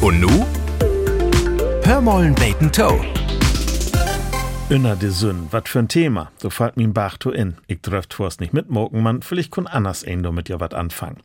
Und 0.00 0.20
nu? 0.20 0.46
Hörmollen 1.82 2.34
Bacon 2.34 2.70
Toe. 2.70 3.17
Inner 4.70 4.96
de 4.96 5.08
Sünn, 5.08 5.48
wat 5.50 5.66
für'n 5.66 5.88
Thema. 5.88 6.30
So 6.36 6.50
fällt 6.50 6.76
mir 6.76 6.88
Bach 6.88 7.16
to 7.16 7.30
in. 7.30 7.54
Ich 7.68 7.80
trefft 7.80 8.12
vor's 8.12 8.38
nicht 8.38 8.52
mitmoken, 8.52 9.02
man, 9.02 9.22
vielleicht 9.22 9.50
kun 9.50 9.66
anders 9.66 10.04
ein 10.04 10.22
damit 10.22 10.50
ja 10.50 10.60
wat 10.60 10.74
anfangen. 10.74 11.16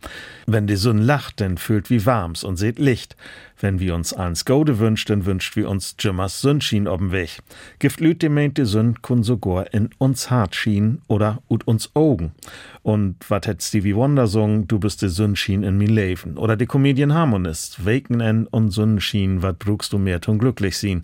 Wenn 0.47 0.65
die 0.65 0.77
Sünn 0.77 0.99
lacht, 0.99 1.41
dann 1.41 1.57
fühlt 1.57 1.89
wie 1.89 2.05
warms 2.05 2.45
und 2.45 2.55
seht 2.55 2.79
Licht. 2.79 3.17
Wenn 3.59 3.81
wir 3.81 3.95
uns 3.95 4.13
ans 4.13 4.45
Gode 4.45 4.79
wünscht, 4.79 5.09
dann 5.09 5.25
wünscht 5.25 5.57
wir 5.57 5.69
uns 5.69 5.97
Jimmers 5.99 6.39
Sündschien 6.39 6.87
ob'n 6.87 7.11
Weg. 7.11 7.39
Gift 7.79 7.99
lüt 7.99 8.21
de 8.21 8.29
meint 8.29 8.57
die 8.57 8.65
Sünn 8.65 9.01
kun 9.01 9.23
sogar 9.23 9.73
in 9.73 9.89
uns 9.97 10.31
Hart 10.31 10.55
schien 10.55 11.01
oder 11.09 11.41
ut 11.49 11.67
uns 11.67 11.93
Augen. 11.95 12.31
Und 12.81 13.29
wat 13.29 13.45
hätt 13.45 13.61
Stevie 13.61 13.95
Wonder 13.95 14.27
sung, 14.27 14.69
du 14.69 14.79
bist 14.79 15.01
de 15.01 15.09
Sündschien 15.09 15.63
in 15.63 15.77
mi 15.77 15.87
Leben. 15.87 16.37
Oder 16.37 16.55
die 16.55 16.65
Comedian 16.65 17.13
Harmonist, 17.13 17.85
Waken 17.85 18.21
en 18.21 18.47
und 18.47 18.71
Sündschien, 18.71 19.41
wat 19.41 19.59
brugst 19.59 19.91
du 19.91 19.97
mehr 19.97 20.21
tun 20.21 20.39
glücklich 20.39 20.77
sien. 20.77 21.03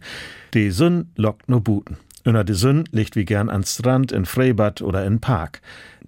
Die 0.53 0.71
Sünn 0.71 1.09
lockt 1.17 1.49
nur 1.49 1.59
Buten. 1.59 1.97
Unter 2.29 2.43
de 2.43 2.55
Sünn 2.55 2.83
liegt 2.91 3.15
wie 3.15 3.25
gern 3.25 3.49
an 3.49 3.63
Strand, 3.63 4.11
in 4.11 4.23
Freibad 4.23 4.83
oder 4.83 5.03
in 5.03 5.19
Park. 5.19 5.61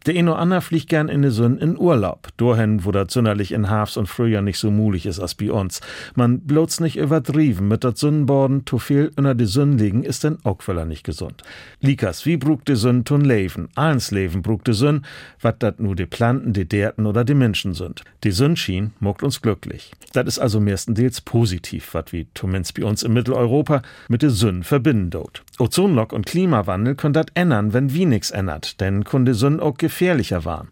Der 0.07 0.15
Eno 0.15 0.33
Anna 0.33 0.61
fliegt 0.61 0.89
gern 0.89 1.09
in 1.09 1.21
de 1.21 1.29
Sünn 1.29 1.59
in 1.59 1.77
Urlaub, 1.77 2.29
dorhin, 2.37 2.85
wo 2.85 2.91
dat 2.91 3.11
zünderlich 3.11 3.51
in 3.51 3.69
Herbst 3.69 3.97
und 3.97 4.07
Frühjahr 4.07 4.41
nicht 4.41 4.57
so 4.57 4.71
mulig 4.71 5.05
is 5.05 5.19
als 5.19 5.35
bei 5.35 5.51
uns. 5.51 5.79
Man 6.15 6.39
bloß 6.39 6.79
nicht 6.79 6.97
übertrieben 6.97 7.67
mit 7.67 7.83
dat 7.83 7.99
Sünnborden, 7.99 8.65
to 8.65 8.79
viel 8.79 9.11
unter 9.15 9.35
de 9.35 9.45
Sünn 9.45 9.77
liegen, 9.77 10.03
ist 10.03 10.23
denn 10.23 10.39
auch 10.43 10.67
wieder 10.67 10.85
nicht 10.85 11.03
gesund. 11.03 11.43
Likas, 11.81 12.25
wie 12.25 12.37
brug 12.37 12.65
de 12.65 12.75
Sünn 12.75 13.05
tun 13.05 13.21
leben? 13.21 13.69
Eins 13.75 14.09
leben 14.09 14.41
brug 14.41 14.63
de 14.63 14.73
Sünn, 14.73 15.05
wat 15.39 15.61
dat 15.61 15.79
nu 15.79 15.93
de 15.93 16.07
Planten, 16.07 16.51
de 16.53 16.65
Derten 16.65 17.05
oder 17.05 17.23
de 17.23 17.35
Menschen 17.35 17.75
sind. 17.75 18.03
Die 18.23 18.31
Sünn 18.31 18.55
schien 18.55 18.93
uns 19.21 19.41
glücklich. 19.41 19.91
Dat 20.13 20.27
is 20.27 20.39
also 20.39 20.59
mestendeels 20.59 21.21
positiv, 21.21 21.93
wat 21.93 22.11
wie 22.11 22.27
zumindest 22.33 22.73
bei 22.73 22.83
uns 22.83 23.03
in 23.03 23.13
Mitteleuropa 23.13 23.83
mit 24.09 24.23
de 24.23 24.29
Sünn 24.29 24.63
verbinden 24.63 25.11
dort. 25.11 25.43
Ozonlock 25.59 26.11
und 26.11 26.25
Klimawandel 26.25 26.95
können 26.95 27.13
dat 27.13 27.31
ändern, 27.35 27.71
wenn 27.71 27.93
wie 27.93 28.05
nix 28.05 28.31
ändert, 28.31 28.81
denn 28.81 29.03
kunde 29.03 29.35
Sünn 29.35 29.59
auch 29.59 29.77
gefährlicher 29.91 30.45
war. 30.45 30.67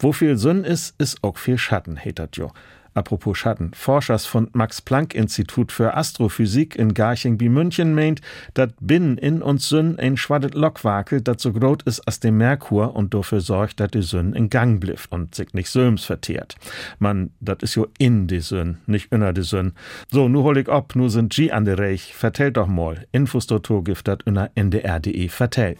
Wo 0.00 0.12
viel 0.12 0.36
Sünn 0.36 0.64
ist, 0.64 0.94
ist 0.98 1.22
auch 1.22 1.38
viel 1.38 1.58
Schatten, 1.58 1.96
hetet 1.96 2.36
jo. 2.36 2.50
Apropos 2.96 3.36
Schatten. 3.36 3.72
Forschers 3.74 4.24
von 4.24 4.48
Max-Planck-Institut 4.52 5.72
für 5.72 5.96
Astrophysik 5.96 6.76
in 6.76 6.94
Garching 6.94 7.38
bei 7.38 7.48
München 7.48 7.92
meint, 7.92 8.20
dat 8.54 8.74
binnen 8.78 9.18
in 9.18 9.42
uns 9.42 9.68
Sünn 9.68 9.98
ein 9.98 10.16
schwaddet 10.16 10.54
Lok 10.54 10.84
wakelt, 10.84 11.26
dat 11.26 11.40
so 11.40 11.52
groß 11.52 11.78
ist 11.86 12.00
als 12.06 12.20
dem 12.20 12.36
Merkur 12.36 12.94
und 12.94 13.12
dafür 13.12 13.40
sorgt, 13.40 13.80
dat 13.80 13.94
die 13.94 14.02
Sünn 14.02 14.32
in 14.32 14.48
Gang 14.48 14.80
blifft 14.80 15.10
und 15.10 15.34
sich 15.34 15.52
nicht 15.54 15.70
Söms 15.70 16.04
verteert. 16.04 16.54
Man, 17.00 17.30
dat 17.40 17.64
is 17.64 17.74
jo 17.74 17.88
in 17.98 18.28
die 18.28 18.40
Sünn, 18.40 18.78
nicht 18.86 19.10
inner 19.10 19.32
die 19.32 19.42
Sünn. 19.42 19.72
So, 20.12 20.28
nu 20.28 20.44
hol 20.44 20.58
ich 20.58 20.68
ob, 20.68 20.94
nu 20.94 21.08
sind 21.08 21.32
G 21.32 21.50
an 21.50 21.64
der 21.64 21.80
Reich. 21.80 22.14
Vertellt 22.14 22.56
doch 22.56 22.68
mal. 22.68 23.06
Infos 23.10 23.48
dazu 23.48 23.82
gift 23.82 24.06
dat 24.06 24.22
inner 24.22 24.50
ndr.de 24.54 25.28
vertell. 25.28 25.76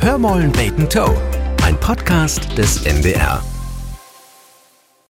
Hörmollen 0.00 0.52
Bacon 0.52 0.88
Toe. 0.88 1.35
Ein 1.66 1.80
Podcast 1.80 2.56
des 2.56 2.84
NDR. 2.84 3.42